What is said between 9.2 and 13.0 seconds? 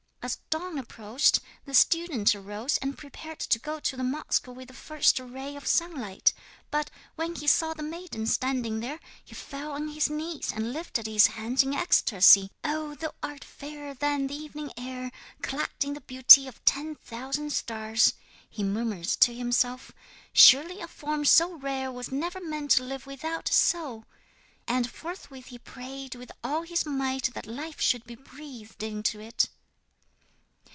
he fell on his knees and lifted his hands in ecstasy. '"Oh,